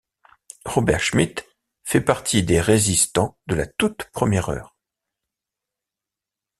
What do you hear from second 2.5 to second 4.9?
résistants de la toute première heure.